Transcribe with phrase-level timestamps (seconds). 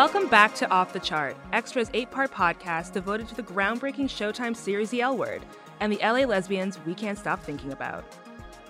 [0.00, 4.56] Welcome back to Off the Chart, Xtra's eight part podcast devoted to the groundbreaking Showtime
[4.56, 5.42] series The L Word
[5.80, 8.02] and the LA lesbians we can't stop thinking about.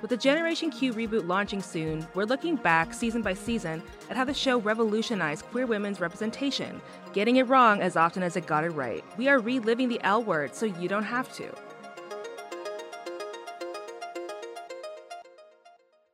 [0.01, 3.81] With the Generation Q reboot launching soon, we're looking back season by season
[4.11, 6.83] at how the show revolutionized queer women's representation,
[7.13, 9.05] getting it wrong as often as it got it right.
[9.17, 11.49] We are reliving the L word so you don't have to.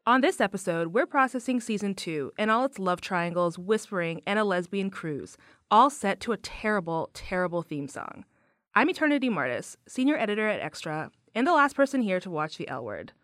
[0.09, 4.45] On this episode, we're processing season two and all its love triangles, whispering, and a
[4.45, 5.37] lesbian cruise,
[5.69, 8.24] all set to a terrible, terrible theme song.
[8.73, 12.69] I'm Eternity Martis, senior editor at Xtra, and the last person here to watch the
[12.69, 13.15] L word.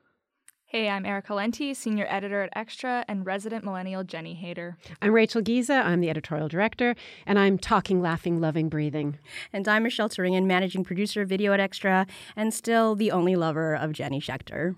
[0.64, 4.76] Hey, I'm Erica Lenti, senior editor at Xtra and resident millennial Jenny hater.
[5.00, 5.70] I'm Rachel Giese.
[5.70, 6.96] I'm the editorial director,
[7.26, 9.20] and I'm talking, laughing, loving, breathing.
[9.52, 13.72] And I'm Michelle Turingen, managing producer of video at Xtra, and still the only lover
[13.72, 14.74] of Jenny Schechter.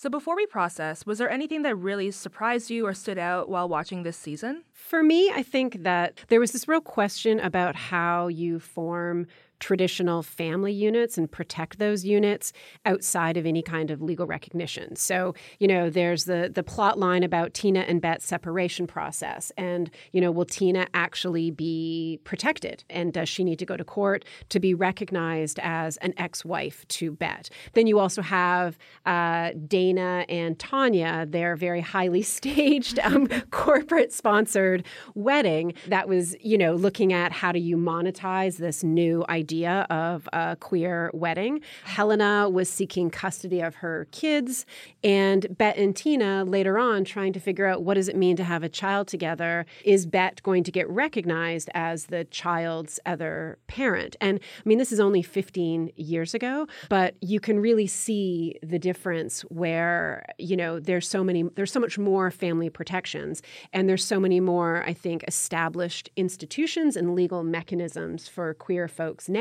[0.00, 3.68] So, before we process, was there anything that really surprised you or stood out while
[3.68, 4.62] watching this season?
[4.72, 9.26] For me, I think that there was this real question about how you form
[9.60, 12.52] traditional family units and protect those units
[12.86, 14.94] outside of any kind of legal recognition.
[14.96, 19.90] So, you know, there's the the plot line about Tina and Bette's separation process and,
[20.12, 24.24] you know, will Tina actually be protected and does she need to go to court
[24.50, 27.50] to be recognized as an ex-wife to Bette?
[27.74, 34.84] Then you also have uh, Dana and Tanya, their very highly staged um, corporate sponsored
[35.14, 39.86] wedding that was, you know, looking at how do you monetize this new idea idea
[39.88, 41.62] of a queer wedding.
[41.84, 44.66] Helena was seeking custody of her kids,
[45.02, 48.44] and Bette and Tina later on trying to figure out what does it mean to
[48.44, 49.64] have a child together.
[49.86, 54.16] Is Bette going to get recognized as the child's other parent?
[54.20, 58.78] And I mean, this is only 15 years ago, but you can really see the
[58.78, 63.40] difference where, you know, there's so many, there's so much more family protections,
[63.72, 69.26] and there's so many more, I think, established institutions and legal mechanisms for queer folks
[69.26, 69.37] now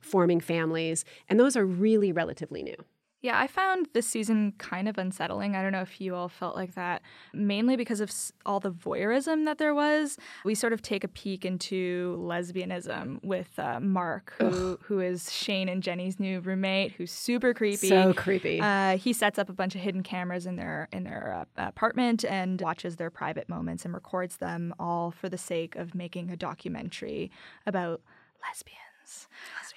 [0.00, 2.76] forming families, and those are really relatively new.
[3.22, 5.54] Yeah, I found this season kind of unsettling.
[5.54, 8.10] I don't know if you all felt like that, mainly because of
[8.44, 10.18] all the voyeurism that there was.
[10.44, 15.68] We sort of take a peek into lesbianism with uh, Mark, who, who is Shane
[15.68, 17.88] and Jenny's new roommate, who's super creepy.
[17.88, 18.60] So creepy.
[18.60, 22.24] Uh, he sets up a bunch of hidden cameras in their in their uh, apartment
[22.24, 26.36] and watches their private moments and records them all for the sake of making a
[26.36, 27.30] documentary
[27.66, 28.00] about
[28.44, 28.91] lesbians.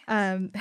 [0.08, 0.52] Um,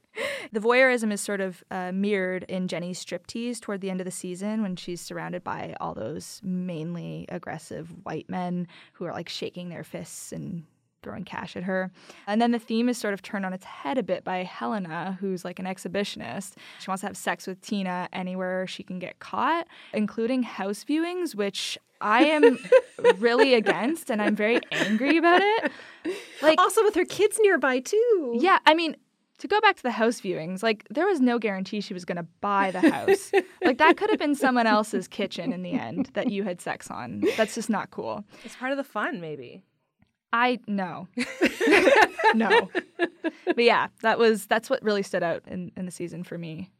[0.52, 4.10] the voyeurism is sort of uh, mirrored in Jenny's striptease toward the end of the
[4.10, 9.68] season when she's surrounded by all those mainly aggressive white men who are like shaking
[9.68, 10.64] their fists and
[11.02, 11.92] throwing cash at her.
[12.26, 15.16] And then the theme is sort of turned on its head a bit by Helena,
[15.20, 16.54] who's like an exhibitionist.
[16.80, 21.34] She wants to have sex with Tina anywhere she can get caught, including house viewings,
[21.34, 22.58] which I am
[23.18, 25.72] really against and I'm very angry about it.
[26.42, 28.36] Like also with her kids nearby too.
[28.38, 28.96] Yeah, I mean,
[29.38, 32.16] to go back to the house viewings, like there was no guarantee she was going
[32.16, 33.32] to buy the house.
[33.64, 36.90] like that could have been someone else's kitchen in the end that you had sex
[36.90, 37.22] on.
[37.36, 38.24] That's just not cool.
[38.44, 39.62] It's part of the fun, maybe.
[40.32, 41.08] I no,
[42.34, 46.36] no, but yeah, that was that's what really stood out in, in the season for
[46.36, 46.70] me.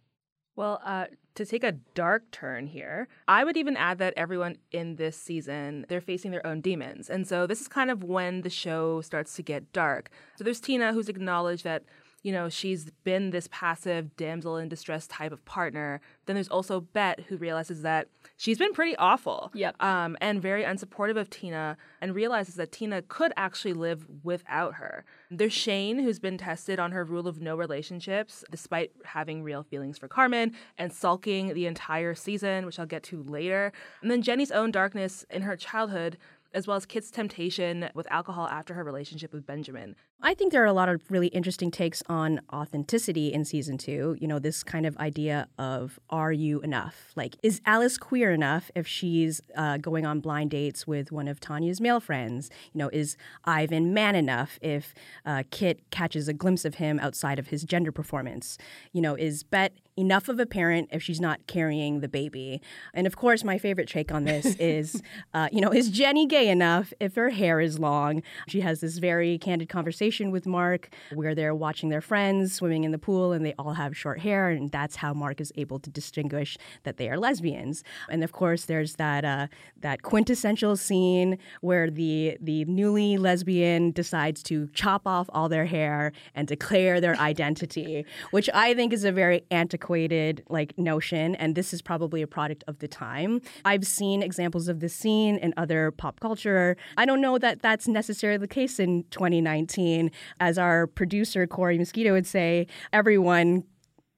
[0.58, 4.96] Well, uh, to take a dark turn here, I would even add that everyone in
[4.96, 7.08] this season, they're facing their own demons.
[7.08, 10.10] And so this is kind of when the show starts to get dark.
[10.34, 11.84] So there's Tina, who's acknowledged that
[12.22, 16.00] you know, she's been this passive damsel in distress type of partner.
[16.26, 19.80] Then there's also Bette, who realizes that she's been pretty awful yep.
[19.82, 25.04] um, and very unsupportive of Tina and realizes that Tina could actually live without her.
[25.30, 29.98] There's Shane, who's been tested on her rule of no relationships, despite having real feelings
[29.98, 33.72] for Carmen and sulking the entire season, which I'll get to later.
[34.02, 36.18] And then Jenny's own darkness in her childhood
[36.52, 39.94] as well as Kit's temptation with alcohol after her relationship with Benjamin.
[40.20, 44.16] I think there are a lot of really interesting takes on authenticity in season two.
[44.20, 47.12] You know, this kind of idea of are you enough?
[47.14, 51.38] Like, is Alice queer enough if she's uh, going on blind dates with one of
[51.38, 52.50] Tanya's male friends?
[52.72, 54.92] You know, is Ivan man enough if
[55.24, 58.58] uh, Kit catches a glimpse of him outside of his gender performance?
[58.92, 62.62] You know, is Bette enough of a parent if she's not carrying the baby?
[62.94, 65.02] And of course, my favorite take on this is,
[65.34, 68.22] uh, you know, is Jenny gay enough if her hair is long?
[68.46, 72.92] She has this very candid conversation with Mark where they're watching their friends swimming in
[72.92, 75.90] the pool and they all have short hair, and that's how Mark is able to
[75.90, 77.82] distinguish that they are lesbians.
[78.08, 79.48] And of course, there's that uh,
[79.80, 86.12] that quintessential scene where the the newly lesbian decides to chop off all their hair
[86.34, 91.54] and declare their identity, which I think is a very antiquated antiquated like notion, and
[91.54, 93.40] this is probably a product of the time.
[93.64, 96.76] I've seen examples of this scene in other pop culture.
[96.96, 100.10] I don't know that that's necessarily the case in 2019.
[100.40, 103.64] As our producer, Corey Mosquito, would say, everyone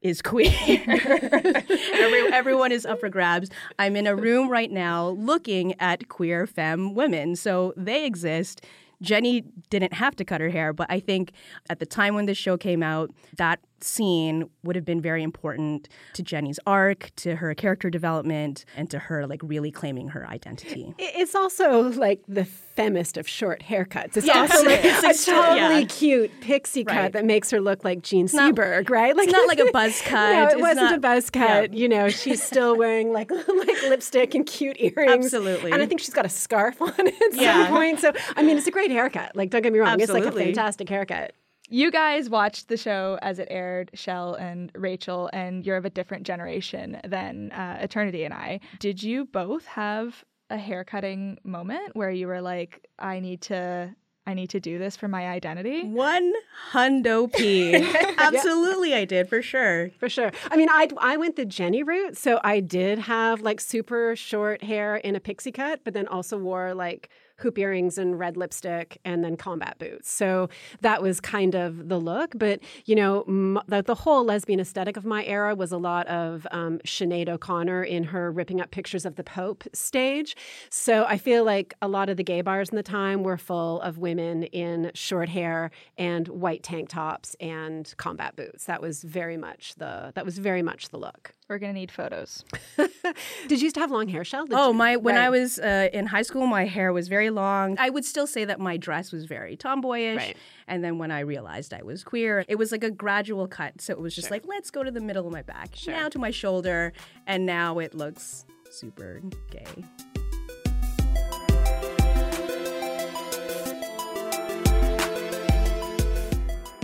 [0.02, 0.50] is queer.
[0.87, 3.50] Every, everyone is up for grabs.
[3.78, 7.37] I'm in a room right now looking at queer femme women.
[7.37, 8.64] So they exist.
[9.02, 11.32] Jenny didn't have to cut her hair, but I think
[11.69, 15.88] at the time when this show came out, that scene would have been very important
[16.15, 20.94] to Jenny's arc, to her character development, and to her like really claiming her identity.
[20.99, 24.17] It's also like the femmest of short haircuts.
[24.17, 24.50] It's Yes.
[24.50, 25.87] also like It's a totally yeah.
[25.87, 29.17] cute pixie cut that makes her look like Jean Seberg, right?
[29.17, 30.32] Like, it's not like a buzz cut.
[30.32, 31.75] No, it It's wasn't not- a buzz cut.
[31.75, 35.27] You know, she's still wearing like like lipstick and cute earrings.
[35.27, 35.73] Absolutely.
[35.73, 37.65] And I think she's got a scarf on at Yeah.
[37.65, 38.00] some point.
[38.00, 39.35] So I mean, it's a great haircut.
[39.37, 41.32] Like, don't get me wrong, it's like a fantastic haircut.
[41.72, 45.90] You guys watched the show as it aired, Shell and Rachel, and you're of a
[45.90, 48.58] different generation than uh, Eternity and I.
[48.81, 53.94] Did you both have a haircutting moment where you were like, I need to.
[54.26, 55.82] I need to do this for my identity.
[55.88, 56.32] One
[56.72, 57.75] hundo p.
[58.19, 59.90] Absolutely, I did for sure.
[59.99, 60.31] For sure.
[60.50, 64.62] I mean, I I went the Jenny route, so I did have like super short
[64.62, 67.08] hair in a pixie cut, but then also wore like
[67.41, 70.11] hoop earrings and red lipstick and then combat boots.
[70.11, 70.49] So
[70.81, 72.33] that was kind of the look.
[72.37, 76.07] But you know, m- the, the whole lesbian aesthetic of my era was a lot
[76.07, 80.37] of um, Sinead O'Connor in her ripping up pictures of the Pope stage.
[80.71, 83.81] So I feel like a lot of the gay bars in the time were full
[83.81, 88.65] of women in short hair and white tank tops and combat boots.
[88.67, 91.33] That was very much the that was very much the look.
[91.49, 92.45] We're gonna need photos.
[92.77, 94.47] Did you used to have long hair, Shell?
[94.47, 94.97] Did Oh you- my!
[94.97, 97.77] When I was uh, in high school, my hair was very long.
[97.79, 100.17] I would still say that my dress was very tomboyish.
[100.17, 100.37] Right.
[100.67, 103.81] And then when I realized I was queer, it was like a gradual cut.
[103.81, 106.19] So it was just like, let's go to the middle of my back, now to
[106.19, 106.93] my shoulder,
[107.27, 109.67] and now it looks super gay.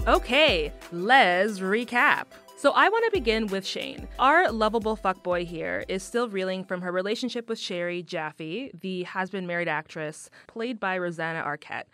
[0.09, 2.27] Okay, let's recap.
[2.67, 4.09] So I want to begin with Shane.
[4.19, 9.47] Our lovable fuckboy here is still reeling from her relationship with Sherry Jaffe, the has-been
[9.47, 11.85] married actress played by Rosanna Arquette.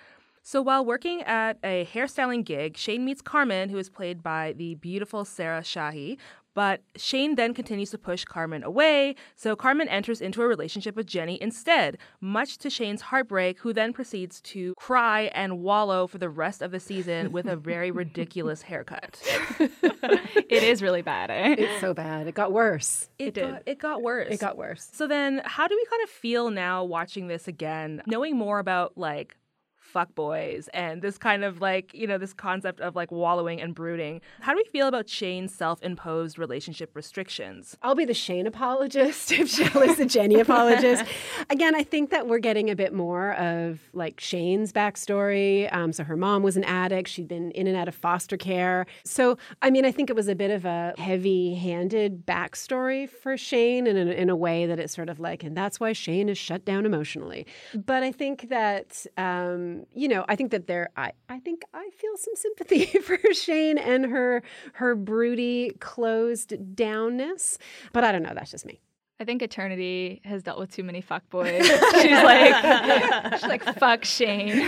[0.42, 4.76] So while working at a hairstyling gig, Shane meets Carmen, who is played by the
[4.76, 6.16] beautiful Sarah Shahi.
[6.54, 11.06] But Shane then continues to push Carmen away, so Carmen enters into a relationship with
[11.06, 16.28] Jenny instead, much to Shane's heartbreak, who then proceeds to cry and wallow for the
[16.28, 19.20] rest of the season with a very ridiculous haircut.
[19.58, 21.56] it is really bad, eh?
[21.58, 22.26] It's so bad.
[22.26, 23.08] It got worse.
[23.18, 23.50] It, did.
[23.50, 24.28] Got, it got worse.
[24.30, 24.90] It got worse.
[24.92, 28.98] So then, how do we kind of feel now watching this again, knowing more about
[28.98, 29.36] like
[29.82, 33.74] fuck boys and this kind of like, you know, this concept of like wallowing and
[33.74, 34.20] brooding?
[34.40, 37.76] How do we feel about Shane's self imposed relationship restrictions?
[37.82, 41.04] I'll be the Shane apologist if Shell is the Jenny apologist.
[41.50, 45.72] Again, I think that we're getting a bit more of like Shane's backstory.
[45.74, 47.08] Um, so her mom was an addict.
[47.08, 48.86] She'd been in and out of foster care.
[49.04, 53.36] So, I mean, I think it was a bit of a heavy handed backstory for
[53.36, 56.28] Shane in a, in a way that it's sort of like, and that's why Shane
[56.28, 57.46] is shut down emotionally.
[57.74, 61.90] But I think that, um, you know, I think that there, I, I think I
[61.96, 64.42] feel some sympathy for Shane and her,
[64.74, 67.58] her broody, closed downness.
[67.92, 68.34] But I don't know.
[68.34, 68.80] That's just me.
[69.22, 71.62] I think Eternity has dealt with too many fuckboys.
[72.02, 74.58] she's like, she's like, fuck Shane.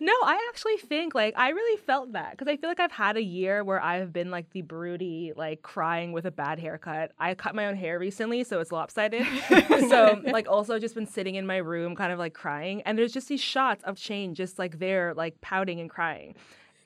[0.00, 3.16] No, I actually think like I really felt that because I feel like I've had
[3.16, 7.10] a year where I've been like the broody, like crying with a bad haircut.
[7.18, 9.26] I cut my own hair recently, so it's lopsided.
[9.88, 13.12] so like also just been sitting in my room, kind of like crying, and there's
[13.12, 16.36] just these shots of Shane just like there, like pouting and crying.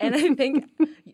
[0.01, 0.65] And I think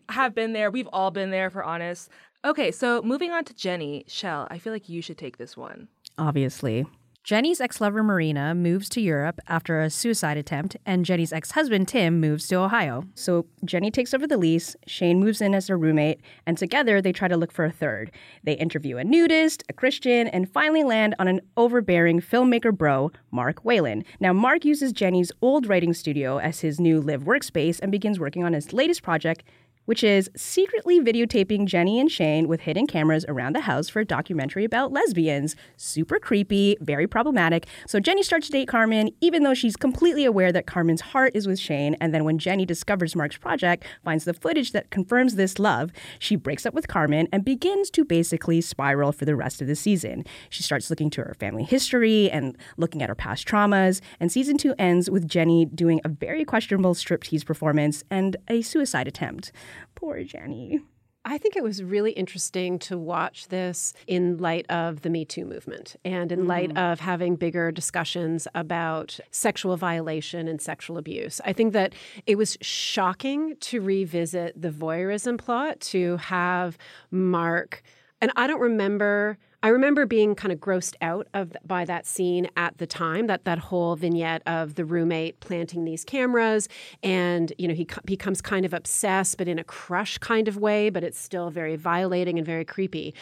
[0.07, 0.71] have been there.
[0.71, 2.09] We've all been there, for honest.
[2.47, 4.47] Okay, so moving on to Jenny Shell.
[4.49, 5.89] I feel like you should take this one.
[6.17, 6.85] Obviously.
[7.25, 11.89] Jenny's ex lover Marina moves to Europe after a suicide attempt, and Jenny's ex husband
[11.89, 13.03] Tim moves to Ohio.
[13.15, 17.11] So Jenny takes over the lease, Shane moves in as her roommate, and together they
[17.11, 18.11] try to look for a third.
[18.45, 23.65] They interview a nudist, a Christian, and finally land on an overbearing filmmaker bro, Mark
[23.65, 24.05] Wayland.
[24.21, 28.45] Now, Mark uses Jenny's old writing studio as his new live workspace and begins working
[28.45, 29.43] on his latest project,
[29.87, 34.05] which is secretly videotaping Jenny and Shane with hidden cameras around the house for a
[34.05, 35.55] documentary about lesbians.
[35.77, 37.67] Super creepy, very problematic.
[37.87, 41.47] So Jenny starts to date Carmen, even though she's completely aware that Carmen's heart is
[41.47, 41.95] with Shane.
[42.01, 46.35] And then when Jenny discovers Mark's project, finds the footage that confirms this love, she
[46.35, 50.25] breaks up with Carmen and begins to basically spiral for the rest of the season.
[50.49, 54.01] She starts looking to her family history and looking at her past traumas.
[54.19, 59.07] And season two ends with Jenny doing a very questionable striptease performance and a suicide
[59.07, 59.53] attempt.
[59.95, 60.81] Poor Jenny.
[61.29, 65.43] I think it was really interesting to watch this in light of the Me Too
[65.43, 66.47] movement and in mm.
[66.47, 71.41] light of having bigger discussions about sexual violation and sexual abuse.
[71.43, 71.93] I think that
[72.25, 76.77] it was shocking to revisit the voyeurism plot, to have
[77.11, 77.83] Mark,
[78.21, 82.47] and I don't remember I remember being kind of grossed out of by that scene
[82.55, 83.27] at the time.
[83.27, 86.69] That that whole vignette of the roommate planting these cameras,
[87.01, 90.89] and you know he becomes kind of obsessed, but in a crush kind of way.
[90.89, 93.15] But it's still very violating and very creepy.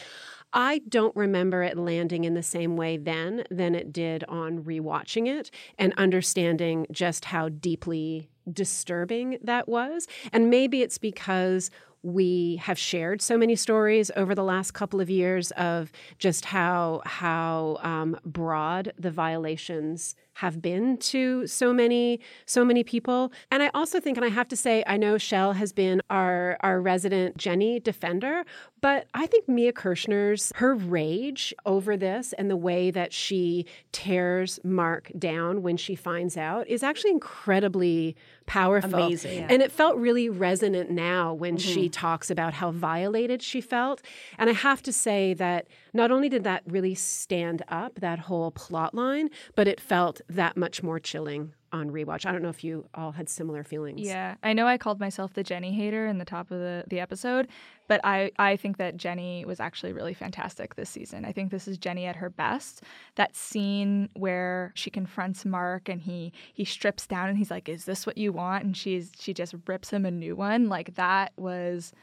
[0.52, 5.28] I don't remember it landing in the same way then than it did on rewatching
[5.28, 10.08] it and understanding just how deeply disturbing that was.
[10.32, 11.72] And maybe it's because
[12.06, 17.02] we have shared so many stories over the last couple of years of just how
[17.04, 23.32] how um, broad the violations have been to so many so many people.
[23.50, 26.58] And i also think and i have to say i know shell has been our
[26.60, 28.44] our resident jenny defender
[28.86, 34.60] but i think mia kirshner's her rage over this and the way that she tears
[34.64, 38.16] mark down when she finds out is actually incredibly
[38.46, 39.48] powerful amazing yeah.
[39.50, 41.74] and it felt really resonant now when mm-hmm.
[41.74, 44.04] she talks about how violated she felt
[44.38, 48.52] and i have to say that not only did that really stand up that whole
[48.52, 52.26] plot line but it felt that much more chilling on rewatch.
[52.26, 54.02] I don't know if you all had similar feelings.
[54.02, 57.00] Yeah, I know I called myself the Jenny hater in the top of the, the
[57.00, 57.48] episode,
[57.88, 61.26] but I, I think that Jenny was actually really fantastic this season.
[61.26, 62.82] I think this is Jenny at her best.
[63.16, 67.86] That scene where she confronts Mark and he he strips down and he's like, "Is
[67.86, 70.70] this what you want?" and she's she just rips him a new one.
[70.70, 71.94] Like that was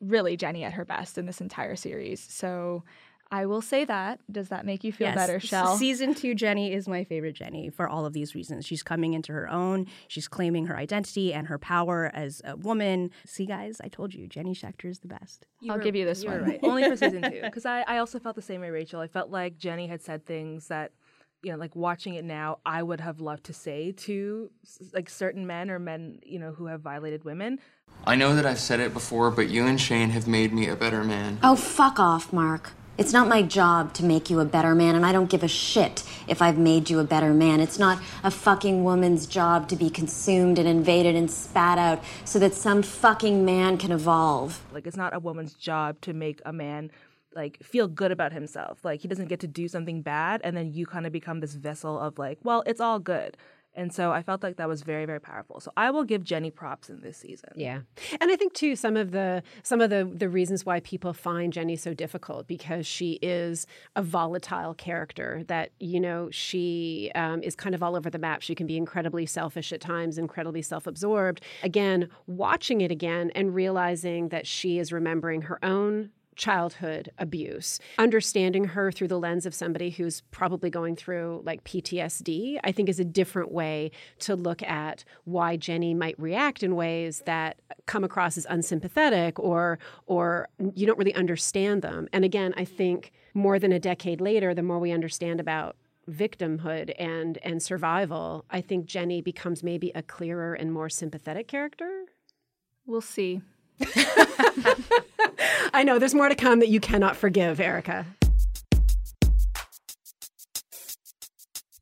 [0.00, 2.20] really Jenny at her best in this entire series.
[2.20, 2.84] So
[3.34, 4.20] I will say that.
[4.30, 5.16] Does that make you feel yes.
[5.16, 5.76] better, Shell?
[5.76, 8.64] Season two Jenny is my favorite Jenny for all of these reasons.
[8.64, 9.88] She's coming into her own.
[10.06, 13.10] She's claiming her identity and her power as a woman.
[13.26, 15.46] See, guys, I told you, Jenny Schechter is the best.
[15.58, 16.44] You I'll were, give you this one.
[16.44, 16.60] Right.
[16.62, 17.40] Only for season two.
[17.42, 19.00] Because I, I also felt the same way, Rachel.
[19.00, 20.92] I felt like Jenny had said things that
[21.42, 24.50] you know, like watching it now, I would have loved to say to
[24.92, 27.58] like certain men or men, you know, who have violated women.
[28.06, 30.76] I know that I've said it before, but you and Shane have made me a
[30.76, 31.40] better man.
[31.42, 32.70] Oh, fuck off, Mark.
[32.96, 35.48] It's not my job to make you a better man, and I don't give a
[35.48, 37.58] shit if I've made you a better man.
[37.58, 42.38] It's not a fucking woman's job to be consumed and invaded and spat out so
[42.38, 44.64] that some fucking man can evolve.
[44.72, 46.92] Like, it's not a woman's job to make a man
[47.34, 48.84] like feel good about himself.
[48.84, 51.54] Like he doesn't get to do something bad and then you kind of become this
[51.54, 53.36] vessel of like, well, it's all good.
[53.74, 55.60] And so I felt like that was very, very powerful.
[55.60, 57.50] So I will give Jenny props in this season.
[57.56, 57.80] Yeah,
[58.20, 61.52] and I think too some of the some of the the reasons why people find
[61.52, 63.66] Jenny so difficult because she is
[63.96, 65.42] a volatile character.
[65.48, 68.42] That you know she um, is kind of all over the map.
[68.42, 71.42] She can be incredibly selfish at times, incredibly self-absorbed.
[71.62, 77.78] Again, watching it again and realizing that she is remembering her own childhood abuse.
[77.98, 82.88] Understanding her through the lens of somebody who's probably going through like PTSD, I think
[82.88, 88.04] is a different way to look at why Jenny might react in ways that come
[88.04, 92.08] across as unsympathetic or or you don't really understand them.
[92.12, 95.76] And again, I think more than a decade later, the more we understand about
[96.10, 102.04] victimhood and and survival, I think Jenny becomes maybe a clearer and more sympathetic character.
[102.86, 103.40] We'll see.
[105.74, 108.06] I know there's more to come that you cannot forgive, Erica.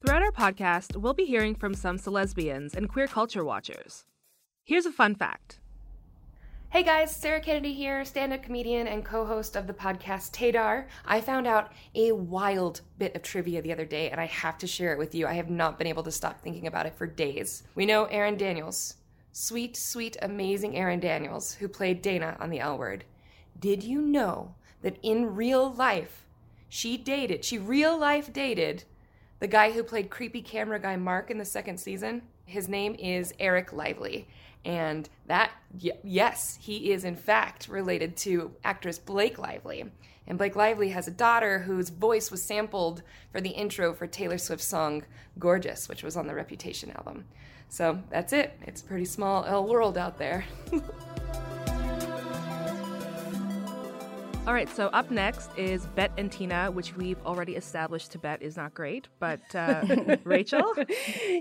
[0.01, 4.05] Throughout our podcast, we'll be hearing from some lesbians and queer culture watchers.
[4.65, 5.61] Here's a fun fact.
[6.71, 10.87] Hey guys, Sarah Kennedy here, stand up comedian and co host of the podcast Tadar.
[11.05, 14.67] I found out a wild bit of trivia the other day and I have to
[14.67, 15.27] share it with you.
[15.27, 17.63] I have not been able to stop thinking about it for days.
[17.75, 18.95] We know Erin Daniels,
[19.33, 23.05] sweet, sweet, amazing Erin Daniels, who played Dana on The L Word.
[23.59, 26.27] Did you know that in real life,
[26.69, 28.85] she dated, she real life dated
[29.41, 32.23] the guy who played creepy camera guy Mark in the second season?
[32.45, 34.29] His name is Eric Lively.
[34.65, 35.51] And that,
[35.83, 39.91] y- yes, he is in fact related to actress Blake Lively.
[40.27, 44.39] And Blake Lively has a daughter whose voice was sampled for the intro for Taylor
[44.39, 45.05] Swift's song
[45.39, 47.25] Gorgeous, which was on the Reputation album.
[47.73, 48.52] So that's it.
[48.67, 50.45] It's a pretty small L world out there.
[54.45, 58.45] All right, so up next is Bette and Tina, which we've already established to Bette
[58.45, 59.07] is not great.
[59.21, 60.65] But uh, Rachel?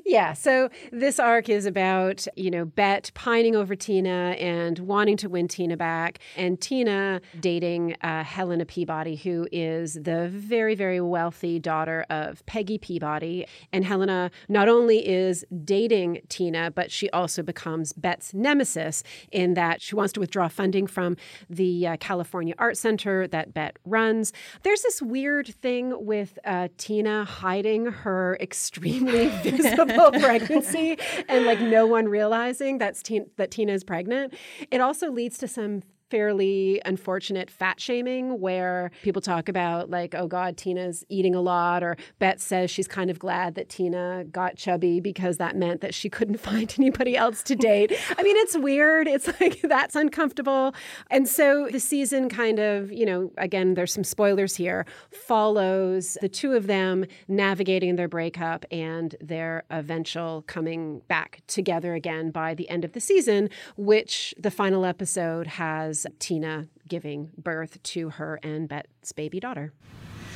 [0.06, 5.30] Yeah, so this arc is about, you know, Bette pining over Tina and wanting to
[5.30, 11.58] win Tina back, and Tina dating uh, Helena Peabody, who is the very, very wealthy
[11.58, 13.48] daughter of Peggy Peabody.
[13.74, 19.82] And Helena not only is dating Tina, but she also becomes Bette's nemesis in that
[19.82, 21.18] she wants to withdraw funding from
[21.50, 24.34] the uh, California Art Center that Bet runs.
[24.64, 31.86] There's this weird thing with uh, Tina hiding her extremely visible pregnancy and like no
[31.86, 34.34] one realizing that's Tina, that Tina is pregnant.
[34.70, 40.28] It also leads to some fairly unfortunate fat shaming where people talk about like oh
[40.28, 44.58] god tina's eating a lot or Bette says she's kind of glad that tina got
[44.58, 47.94] chubby because that meant that she couldn't find anybody else to date.
[48.18, 49.08] I mean it's weird.
[49.08, 50.76] It's like that's uncomfortable.
[51.10, 56.28] And so the season kind of you know again there's some spoilers here follows the
[56.28, 62.68] two of them navigating their breakup and their eventual coming back together again by the
[62.70, 68.68] end of the season which the final episode has Tina giving birth to her and
[68.68, 69.74] Bette's baby daughter.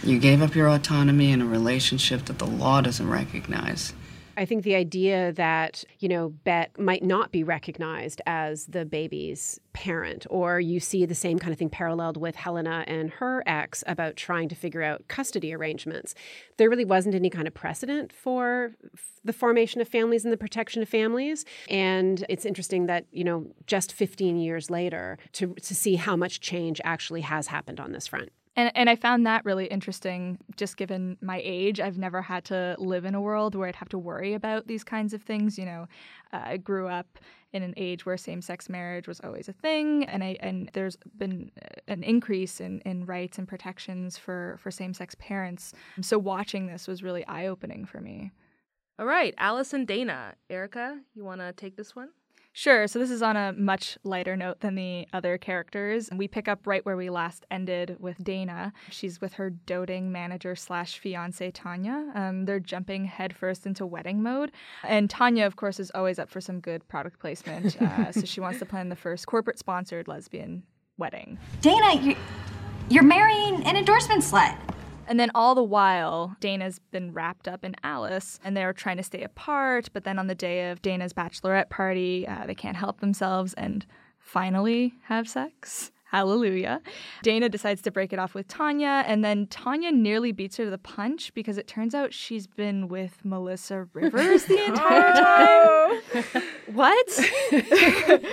[0.03, 3.93] You gave up your autonomy in a relationship that the law doesn't recognize.
[4.37, 9.59] I think the idea that, you know, Bette might not be recognized as the baby's
[9.73, 13.83] parent, or you see the same kind of thing paralleled with Helena and her ex
[13.87, 16.15] about trying to figure out custody arrangements.
[16.57, 18.71] There really wasn't any kind of precedent for
[19.23, 21.45] the formation of families and the protection of families.
[21.69, 26.39] And it's interesting that, you know, just 15 years later to, to see how much
[26.39, 28.29] change actually has happened on this front.
[28.57, 31.79] And, and I found that really interesting, just given my age.
[31.81, 34.83] I've never had to live in a world where I'd have to worry about these
[34.83, 35.57] kinds of things.
[35.57, 35.87] You know,
[36.31, 37.19] uh, I grew up
[37.51, 41.51] in an age where same-sex marriage was always a thing, and I and there's been
[41.87, 45.73] an increase in, in rights and protections for for same-sex parents.
[46.01, 48.31] So watching this was really eye-opening for me.
[48.97, 50.35] All right, Alice and Dana.
[50.49, 52.09] Erica, you want to take this one?
[52.57, 52.87] Sure.
[52.87, 56.09] So this is on a much lighter note than the other characters.
[56.15, 58.71] We pick up right where we last ended with Dana.
[58.89, 62.13] She's with her doting manager slash fiance Tanya.
[62.15, 64.53] Um, they're jumping headfirst into wedding mode,
[64.85, 67.75] and Tanya, of course, is always up for some good product placement.
[67.81, 70.63] Uh, so she wants to plan the first corporate sponsored lesbian
[70.97, 71.37] wedding.
[71.59, 72.15] Dana, you,
[72.87, 74.57] you're marrying an endorsement slut.
[75.07, 79.03] And then all the while, Dana's been wrapped up in Alice, and they're trying to
[79.03, 79.89] stay apart.
[79.93, 83.85] But then on the day of Dana's bachelorette party, uh, they can't help themselves and
[84.19, 85.91] finally have sex.
[86.15, 86.81] Hallelujah.
[87.23, 90.69] Dana decides to break it off with Tanya, and then Tanya nearly beats her to
[90.71, 96.43] the punch because it turns out she's been with Melissa Rivers the entire time.
[96.73, 97.19] what?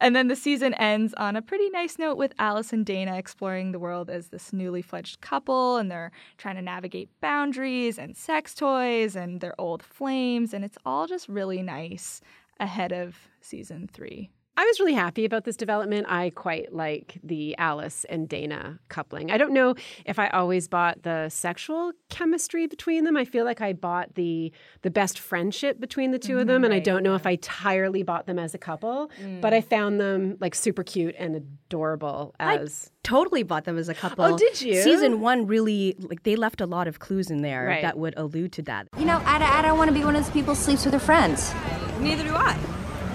[0.00, 3.72] and then the season ends on a pretty nice note with Alice and Dana exploring
[3.72, 8.54] the world as this newly fledged couple, and they're trying to navigate boundaries and sex
[8.54, 12.20] toys and their old flames, and it's all just really nice
[12.60, 14.30] ahead of season three.
[14.56, 16.06] I was really happy about this development.
[16.08, 19.30] I quite like the Alice and Dana coupling.
[19.30, 23.16] I don't know if I always bought the sexual chemistry between them.
[23.16, 26.64] I feel like I bought the the best friendship between the 2 of them, mm-hmm.
[26.66, 29.10] and I don't know if I entirely bought them as a couple.
[29.20, 29.40] Mm.
[29.40, 32.90] But I found them like super cute and adorable as.
[33.02, 34.24] Totally bought them as a couple.
[34.24, 34.80] Oh, did you?
[34.80, 37.82] Season one really like they left a lot of clues in there Right.
[37.82, 38.88] that would allude to that.
[38.98, 40.94] You know, I, I don't want to be one of those people who sleeps with
[40.94, 41.52] her friends.
[42.00, 42.73] Neither do I.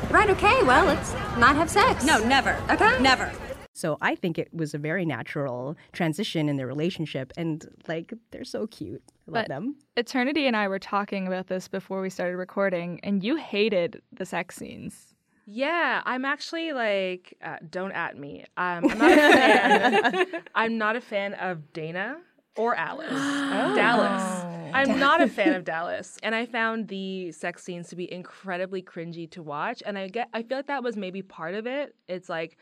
[0.09, 2.03] Right, okay, well, let's not have sex.
[2.03, 2.59] No, never.
[2.69, 2.99] Okay.
[3.01, 3.31] Never.
[3.73, 8.43] So I think it was a very natural transition in their relationship, and like they're
[8.43, 9.01] so cute.
[9.27, 9.75] I love But- them.
[9.95, 14.25] Eternity and I were talking about this before we started recording, and you hated the
[14.25, 15.13] sex scenes.
[15.45, 18.45] Yeah, I'm actually like, uh, don't at me.
[18.57, 20.25] Um, I'm not a fan.
[20.55, 22.17] I'm not a fan of Dana
[22.57, 23.09] or Alice.
[23.75, 24.38] Dallas.
[24.79, 28.81] I'm not a fan of Dallas, and I found the sex scenes to be incredibly
[28.81, 29.83] cringy to watch.
[29.85, 31.95] And I get, I feel like that was maybe part of it.
[32.07, 32.57] It's like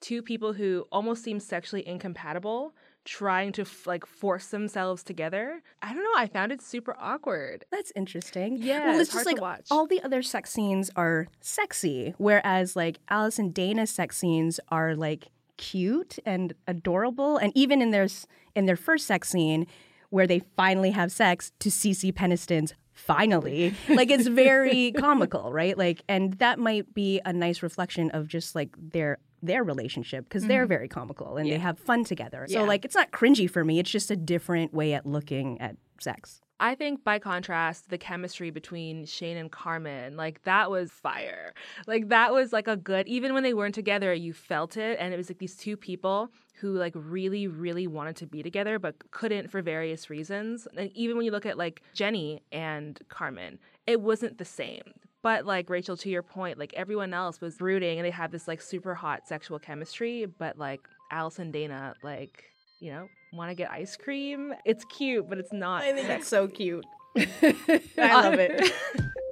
[0.00, 5.62] two people who almost seem sexually incompatible trying to f- like force themselves together.
[5.80, 6.12] I don't know.
[6.16, 7.64] I found it super awkward.
[7.70, 8.58] That's interesting.
[8.60, 9.66] Yeah, well, it's it's just like watch.
[9.70, 14.94] all the other sex scenes are sexy, whereas like Alice and Dana's sex scenes are
[14.94, 18.08] like cute and adorable, and even in their
[18.54, 19.66] in their first sex scene
[20.10, 26.02] where they finally have sex to CeCe Peniston's finally like it's very comical right like
[26.08, 30.62] and that might be a nice reflection of just like their their relationship because they're
[30.62, 30.68] mm-hmm.
[30.68, 32.66] very comical and they have fun together so Yeah.
[32.66, 36.40] like it's not cringy for me it's just a different way at looking at sex
[36.60, 41.54] I think by contrast, the chemistry between Shane and Carmen, like that was fire.
[41.86, 44.98] Like that was like a good, even when they weren't together, you felt it.
[45.00, 48.78] And it was like these two people who like really really wanted to be together
[48.78, 53.58] but couldn't for various reasons and even when you look at like jenny and carmen
[53.86, 54.82] it wasn't the same
[55.22, 58.48] but like rachel to your point like everyone else was brooding and they had this
[58.48, 62.44] like super hot sexual chemistry but like alice and dana like
[62.80, 66.28] you know want to get ice cream it's cute but it's not I think it's
[66.28, 66.84] so cute.
[67.16, 68.72] I love it.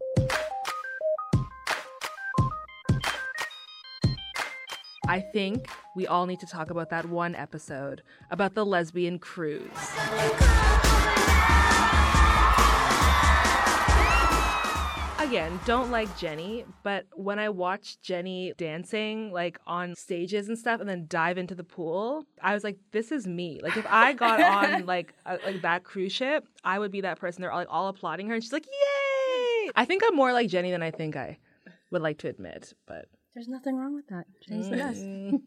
[5.08, 9.62] I think we all need to talk about that one episode about the lesbian cruise.
[15.20, 20.80] Again, don't like Jenny, but when I watched Jenny dancing like on stages and stuff
[20.80, 23.60] and then dive into the pool, I was like, this is me.
[23.62, 27.20] Like if I got on like a, like that cruise ship, I would be that
[27.20, 27.42] person.
[27.42, 30.48] They're all, like all applauding her and she's like, "Yay!" I think I'm more like
[30.48, 31.38] Jenny than I think I
[31.90, 34.26] would like to admit, but There's nothing wrong with that.
[34.50, 35.42] Mm.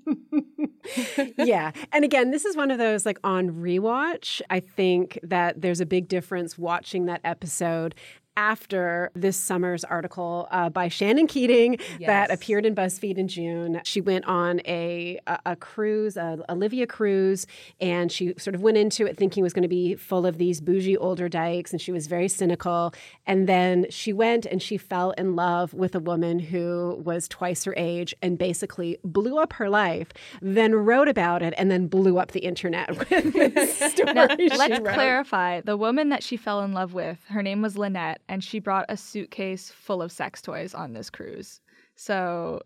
[1.48, 1.72] yeah.
[1.92, 4.44] And again, this is one of those like on rewatch.
[4.48, 7.96] I think that there's a big difference watching that episode
[8.38, 13.82] after this summer's article uh, by Shannon Keating that appeared in BuzzFeed in June.
[13.84, 17.46] She went on a a, a cruise, a Olivia cruise,
[17.80, 20.38] and she sort of went into it thinking it was going to be full of
[20.38, 22.94] these bougie older dykes, and she was very cynical.
[23.26, 27.64] And then she went and she fell in love with a woman who was twice
[27.64, 30.10] her age and basically blew up her life.
[30.42, 34.14] Then wrote about it and then blew up the internet with this story.
[34.14, 34.94] Now, let's wrote.
[34.94, 35.62] clarify.
[35.62, 38.86] The woman that she fell in love with, her name was Lynette, and she brought
[38.88, 41.60] a suitcase full of sex toys on this cruise.
[41.96, 42.62] So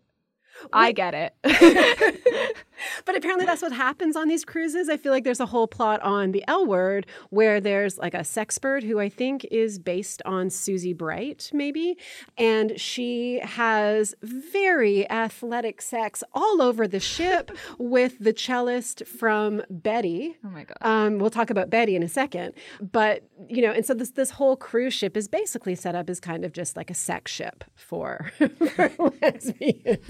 [0.72, 1.34] I get it.
[3.04, 4.88] But apparently that's what happens on these cruises.
[4.88, 8.18] I feel like there's a whole plot on the L word where there's like a
[8.20, 11.96] sexpert who I think is based on Susie Bright, maybe.
[12.38, 20.36] And she has very athletic sex all over the ship with the cellist from Betty.
[20.44, 20.76] oh my god.
[20.80, 24.30] Um, we'll talk about Betty in a second, but you know, and so this this
[24.30, 27.64] whole cruise ship is basically set up as kind of just like a sex ship
[27.74, 28.30] for,
[28.74, 28.90] for
[29.22, 30.00] lesbians.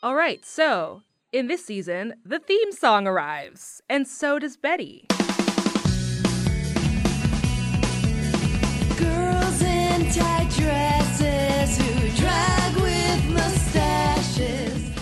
[0.00, 5.06] All right, so in this season, the theme song arrives, and so does Betty.
[8.96, 14.92] Girls in tight dresses who drag with mustaches.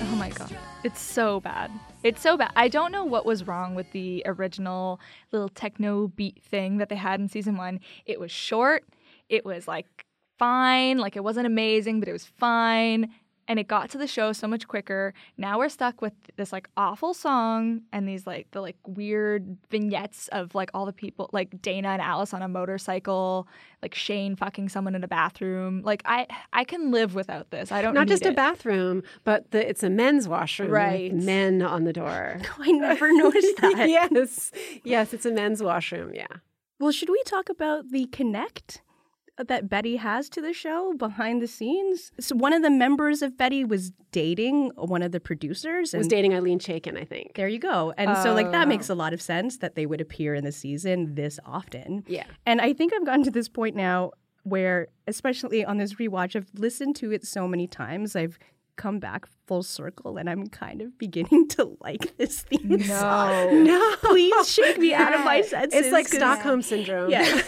[0.00, 0.56] Oh my god.
[0.84, 1.72] It's so bad.
[2.04, 2.52] It's so bad.
[2.54, 5.00] I don't know what was wrong with the original
[5.32, 7.80] little techno beat thing that they had in season one.
[8.06, 8.84] It was short.
[9.28, 10.06] It was like
[10.38, 10.98] fine.
[10.98, 13.12] Like it wasn't amazing, but it was fine.
[13.46, 15.12] And it got to the show so much quicker.
[15.36, 20.28] Now we're stuck with this like awful song and these like the like weird vignettes
[20.28, 23.46] of like all the people like Dana and Alice on a motorcycle,
[23.82, 25.82] like Shane fucking someone in a bathroom.
[25.84, 27.70] Like I I can live without this.
[27.70, 30.70] I don't Not need just a bathroom, but the, it's a men's washroom.
[30.70, 31.12] with Right.
[31.14, 32.38] Men on the door.
[32.58, 33.88] I never noticed that.
[33.88, 34.52] yes.
[34.84, 36.12] Yes, it's a men's washroom.
[36.14, 36.26] Yeah.
[36.80, 38.80] Well, should we talk about the connect
[39.36, 42.12] Uh, that Betty has to the show behind the scenes?
[42.20, 45.92] So one of the members of Betty was dating one of the producers.
[45.92, 47.34] Was dating Ilene Chaiken, I think.
[47.34, 47.92] There you go.
[47.98, 48.68] And so like that Oh.
[48.68, 52.04] makes a lot of sense that they would appear in the season this often.
[52.06, 52.26] Yeah.
[52.46, 54.12] And I think I've gotten to this point now
[54.44, 58.14] where, especially on this rewatch, I've listened to it so many times.
[58.14, 58.38] I've
[58.76, 63.64] come back full circle and I'm kind of beginning to like this theme song.
[63.64, 63.96] No.
[64.00, 65.80] Please shake me out of my senses.
[65.80, 67.10] It's like Stockholm syndrome.
[67.10, 67.40] Yeah.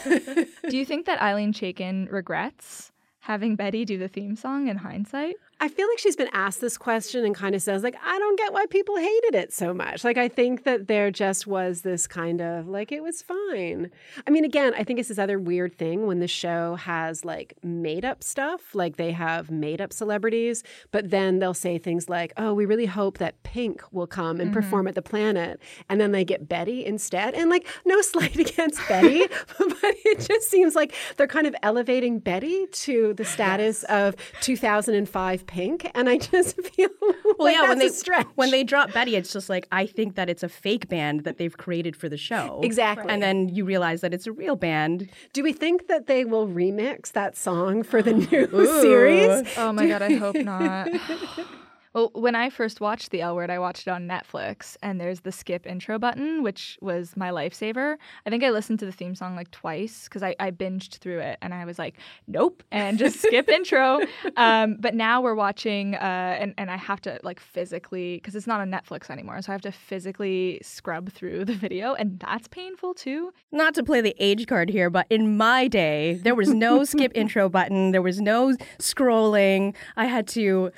[0.68, 5.36] Do you think that Ilene Chaiken regrets having Betty do the theme song in hindsight?
[5.58, 8.38] I feel like she's been asked this question and kind of says, like, I don't
[8.38, 10.04] get why people hated it so much.
[10.04, 13.90] Like, I think that there just was this kind of like, it was fine.
[14.26, 17.54] I mean, again, I think it's this other weird thing when the show has like
[17.62, 22.34] made up stuff, like they have made up celebrities, but then they'll say things like,
[22.36, 24.60] oh, we really hope that Pink will come and mm-hmm.
[24.60, 25.58] perform at the planet.
[25.88, 27.34] And then they get Betty instead.
[27.34, 29.26] And like, no slight against Betty,
[29.58, 35.45] but it just seems like they're kind of elevating Betty to the status of 2005
[35.46, 35.90] Pink.
[35.94, 38.26] And I just feel Well, like yeah, that's when they a stretch.
[38.34, 41.38] when they drop Betty, it's just like I think that it's a fake band that
[41.38, 42.60] they've created for the show.
[42.62, 43.10] Exactly.
[43.12, 45.08] And then you realize that it's a real band.
[45.32, 49.46] Do we think that they will remix that song for the new series?
[49.56, 50.88] Oh my god, I hope not.
[51.96, 55.20] Well, when I first watched The L Word, I watched it on Netflix, and there's
[55.20, 57.96] the skip intro button, which was my lifesaver.
[58.26, 61.20] I think I listened to the theme song like twice because I, I binged through
[61.20, 61.94] it, and I was like,
[62.26, 64.00] nope, and just skip intro.
[64.36, 68.46] Um, but now we're watching, uh, and, and I have to like physically, because it's
[68.46, 72.48] not on Netflix anymore, so I have to physically scrub through the video, and that's
[72.48, 73.32] painful too.
[73.52, 77.12] Not to play the age card here, but in my day, there was no skip
[77.14, 77.92] intro button.
[77.92, 79.74] There was no scrolling.
[79.96, 80.70] I had to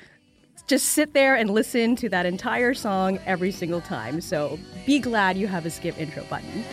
[0.67, 4.21] just sit there and listen to that entire song every single time.
[4.21, 6.63] So be glad you have a skip intro button.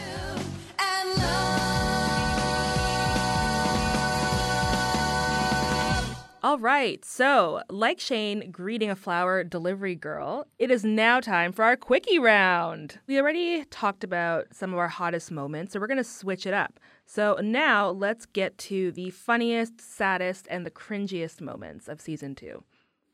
[6.47, 11.65] All right, so like Shane greeting a flower delivery girl, it is now time for
[11.65, 13.01] our quickie round.
[13.09, 16.55] We already talked about some of our hottest moments, so we're going to switch it
[16.55, 16.79] up.
[17.05, 22.63] So now let's get to the funniest, saddest, and the cringiest moments of season two.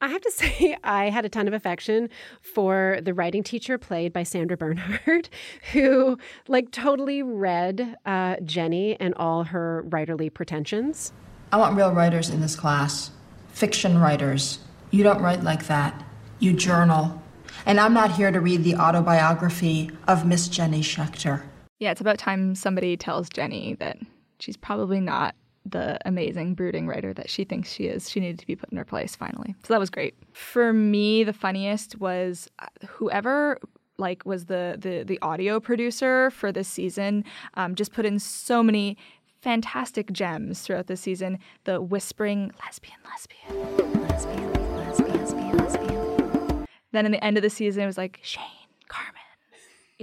[0.02, 2.10] I have to say, I had a ton of affection
[2.42, 5.30] for the writing teacher played by Sandra Bernhard,
[5.72, 11.12] who like totally read uh, Jenny and all her writerly pretensions.
[11.52, 13.10] I want real writers in this class,
[13.52, 14.58] fiction writers.
[14.90, 16.02] You don't write like that.
[16.40, 17.22] You journal.
[17.64, 21.42] And I'm not here to read the autobiography of Miss Jenny Schechter.
[21.78, 23.98] Yeah, it's about time somebody tells Jenny that
[24.38, 28.10] she's probably not the amazing brooding writer that she thinks she is.
[28.10, 29.54] She needed to be put in her place finally.
[29.64, 30.14] So that was great.
[30.32, 33.58] For me, the funniest was uh, whoever
[33.98, 38.62] like was the the the audio producer for this season um, just put in so
[38.62, 38.96] many
[39.42, 41.38] fantastic gems throughout the season.
[41.64, 46.66] The whispering lesbian, lesbian, lesbian, lesbian, lesbian, lesbian.
[46.92, 48.44] Then in the end of the season, it was like Shane,
[48.88, 49.21] Carmen.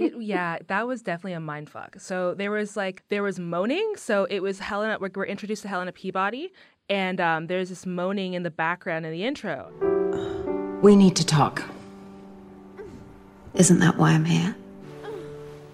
[0.00, 1.96] It, yeah, that was definitely a mind fuck.
[1.98, 3.92] So there was like there was moaning.
[3.96, 4.98] So it was Helena.
[4.98, 6.52] We're, we're introduced to Helena Peabody,
[6.88, 9.70] and um, there's this moaning in the background in the intro.
[10.82, 11.62] We need to talk.
[13.54, 14.56] Isn't that why I'm here?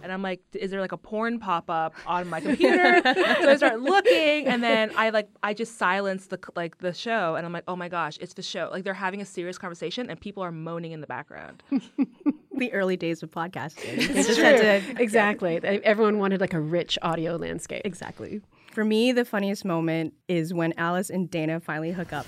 [0.07, 3.03] And I'm like, is there like a porn pop up on my computer?
[3.05, 7.35] so I start looking, and then I like I just silence the like the show,
[7.35, 8.69] and I'm like, oh my gosh, it's the show.
[8.71, 11.64] Like they're having a serious conversation, and people are moaning in the background.
[12.57, 13.97] the early days of podcasting.
[13.97, 15.59] They It's just had to- exactly.
[15.64, 17.83] Everyone wanted like a rich audio landscape.
[17.85, 18.40] Exactly.
[18.73, 22.27] For me, the funniest moment is when Alice and Dana finally hook up.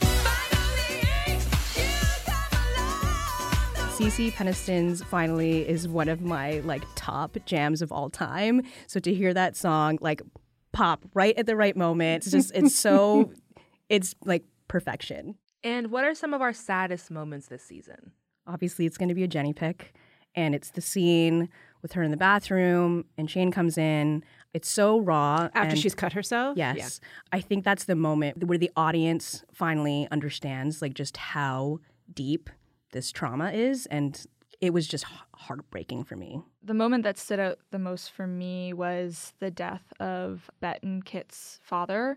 [3.98, 8.62] Cece Peniston's finally is one of my like top jams of all time.
[8.86, 10.22] So to hear that song like
[10.70, 13.32] pop right at the right moment, it's just it's so
[13.88, 15.34] it's like perfection.
[15.64, 18.12] And what are some of our saddest moments this season?
[18.46, 19.92] Obviously, it's going to be a Jenny pick,
[20.36, 21.48] and it's the scene
[21.82, 24.22] with her in the bathroom, and Shane comes in.
[24.54, 25.48] It's so raw.
[25.54, 26.56] After she's cut herself?
[26.56, 27.00] Yes.
[27.32, 31.80] I think that's the moment where the audience finally understands like just how
[32.14, 32.48] deep
[32.92, 34.26] this trauma is and
[34.60, 36.42] it was just heartbreaking for me.
[36.62, 41.04] The moment that stood out the most for me was the death of Bette and
[41.04, 42.16] Kit's father,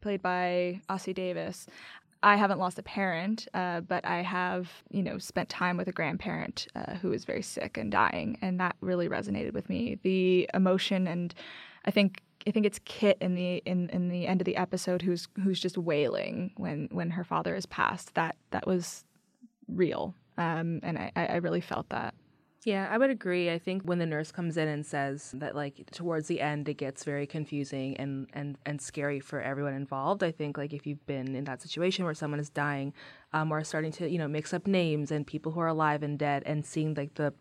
[0.00, 1.66] played by Ossie Davis.
[2.22, 5.92] I haven't lost a parent, uh, but I have, you know, spent time with a
[5.92, 9.98] grandparent uh, who is very sick and dying, and that really resonated with me.
[10.02, 11.32] The emotion, and
[11.84, 15.02] I think I think it's Kit in the in, in the end of the episode
[15.02, 18.14] who's who's just wailing when when her father is passed.
[18.14, 19.04] That that was
[19.68, 22.14] real, um, and I, I really felt that.
[22.64, 23.50] Yeah, I would agree.
[23.50, 26.74] I think when the nurse comes in and says that like towards the end it
[26.74, 30.24] gets very confusing and and and scary for everyone involved.
[30.24, 32.92] I think like if you've been in that situation where someone is dying,
[33.32, 36.18] um, or starting to you know mix up names and people who are alive and
[36.18, 37.32] dead, and seeing like the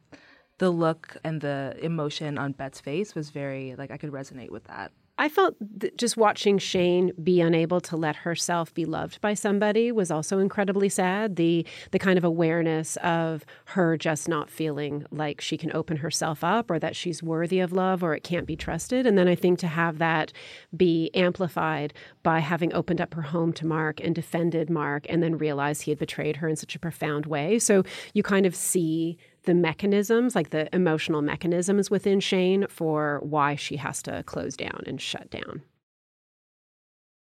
[0.60, 4.66] the look and the emotion on Bette's face was very like I could resonate with
[4.66, 4.92] that.
[5.18, 5.56] I felt
[5.98, 10.90] just watching Shane be unable to let herself be loved by somebody was also incredibly
[10.90, 11.36] sad.
[11.36, 16.44] The the kind of awareness of her just not feeling like she can open herself
[16.44, 19.08] up or that she's worthy of love or it can't be trusted.
[19.08, 20.32] And then I think to have that
[20.76, 25.38] be amplified by having opened up her home to Mark and defended Mark and then
[25.38, 27.58] realized he had betrayed her in such a profound way.
[27.60, 33.56] So you kind of see the mechanisms, like the emotional mechanisms within Shane for why
[33.56, 35.64] she has to close down and shut down.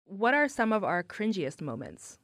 [0.04, 2.18] What are some of our cringiest moments?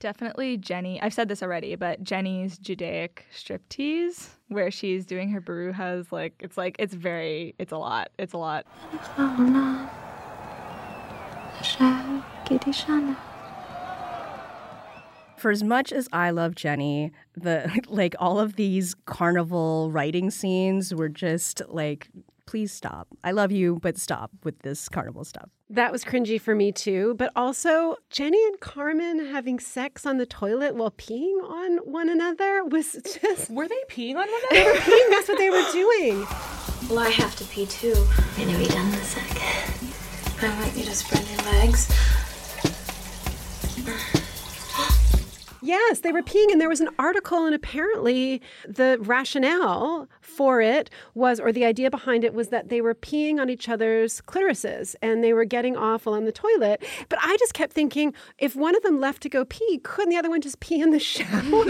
[0.00, 1.00] Definitely Jenny.
[1.02, 6.56] I've said this already, but Jenny's Judaic striptease, where she's doing her baruchas, like it's
[6.56, 8.08] like it's very, it's a lot.
[8.18, 8.66] It's a lot.
[15.38, 20.94] For as much as I love Jenny, the like all of these carnival writing scenes
[20.94, 22.08] were just like
[22.46, 23.08] please stop.
[23.24, 25.50] I love you, but stop with this carnival stuff.
[25.68, 27.14] That was cringy for me too.
[27.18, 32.64] But also, Jenny and Carmen having sex on the toilet while peeing on one another
[32.64, 33.50] was just.
[33.50, 34.62] Were they peeing on one another?
[34.62, 35.10] They were peeing.
[35.10, 36.26] That's what they were doing.
[36.88, 37.94] Well, I have to pee too.
[38.38, 39.42] I'm gonna be done in a sec.
[40.42, 41.90] I want you to spread your legs.
[45.66, 50.90] Yes, they were peeing, and there was an article, and apparently the rationale for it
[51.14, 54.94] was, or the idea behind it was that they were peeing on each other's clitorises
[55.02, 56.84] and they were getting awful on the toilet.
[57.08, 60.16] But I just kept thinking, if one of them left to go pee, couldn't the
[60.16, 61.64] other one just pee in the shower?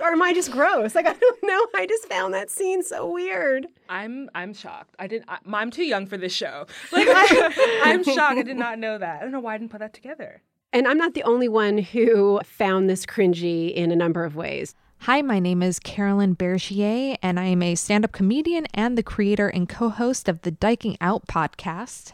[0.00, 0.94] or am I just gross?
[0.94, 1.66] Like, I don't know.
[1.74, 3.66] I just found that scene so weird.
[3.88, 4.94] I'm I'm shocked.
[4.98, 5.28] I didn't.
[5.28, 6.66] I, I'm too young for this show.
[6.92, 8.38] Like I, I'm shocked.
[8.38, 9.18] I did not know that.
[9.18, 10.42] I don't know why I didn't put that together.
[10.74, 14.74] And I'm not the only one who found this cringy in a number of ways.
[15.02, 19.02] Hi, my name is Carolyn Bergier, and I am a stand up comedian and the
[19.04, 22.10] creator and co host of the Diking Out podcast.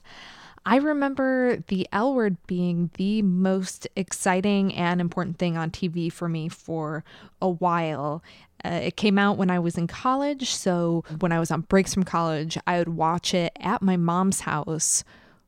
[0.67, 6.29] I remember the L word being the most exciting and important thing on TV for
[6.29, 7.03] me for
[7.41, 8.23] a while.
[8.63, 11.95] Uh, it came out when I was in college, so when I was on breaks
[11.95, 15.03] from college, I would watch it at my mom's house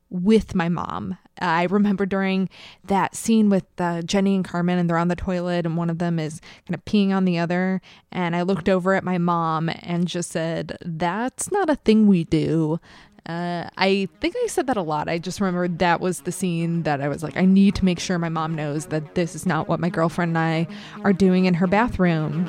[0.09, 1.19] with my mom.
[1.43, 2.49] I remember during
[2.85, 5.99] that scene with uh, Jenny and Carmen, and they're on the toilet, and one of
[5.99, 7.81] them is kind of peeing on the other.
[8.11, 12.23] And I looked over at my mom and just said, That's not a thing we
[12.23, 12.79] do.
[13.25, 15.07] Uh, I think I said that a lot.
[15.07, 17.99] I just remember that was the scene that I was like, I need to make
[17.99, 20.67] sure my mom knows that this is not what my girlfriend and I
[21.03, 22.43] are doing in her bathroom.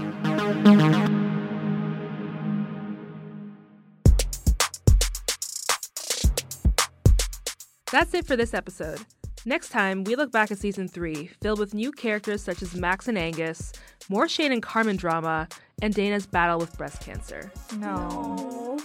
[7.95, 8.99] That's it for this episode.
[9.47, 13.07] Next time, we look back at season three, filled with new characters such as Max
[13.07, 13.73] and Angus,
[14.09, 15.47] more Shane and Carmen drama,
[15.81, 17.53] and Dana's battle with breast cancer.
[17.77, 18.81] No.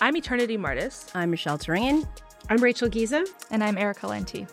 [0.00, 1.10] I'm Eternity Martis.
[1.12, 2.06] I'm Michelle Turingen.
[2.48, 3.28] I'm Rachel Giese.
[3.50, 4.48] And I'm Erica Lenti.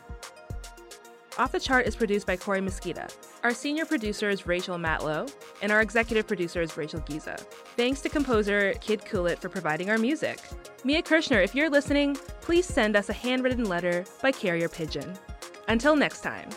[1.38, 3.08] Off the Chart is produced by Corey Mosquita.
[3.44, 5.30] Our senior producer is Rachel Matlow,
[5.62, 7.38] and our executive producer is Rachel Giese.
[7.76, 10.40] Thanks to composer Kid Coolit for providing our music.
[10.86, 15.14] Mia Kirshner, if you're listening, please send us a handwritten letter by carrier pigeon.
[15.68, 16.48] Until next time.